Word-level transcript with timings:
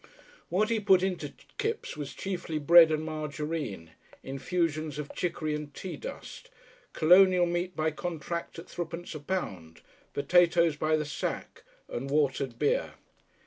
What 0.49 0.69
he 0.71 0.79
put 0.79 1.03
into 1.03 1.35
Kipps 1.59 1.95
was 1.95 2.15
chiefly 2.15 2.57
bread 2.57 2.89
and 2.91 3.05
margarine, 3.05 3.91
infusions 4.23 4.97
of 4.97 5.13
chicory 5.13 5.53
and 5.53 5.71
tea 5.75 5.95
dust, 5.95 6.49
colonial 6.91 7.45
meat 7.45 7.75
by 7.75 7.91
contract 7.91 8.57
at 8.57 8.67
threepence 8.67 9.13
a 9.13 9.19
pound, 9.19 9.81
potatoes 10.15 10.75
by 10.75 10.95
the 10.95 11.05
sack, 11.05 11.61
and 11.87 12.09
watered 12.09 12.57
beer. 12.57 12.93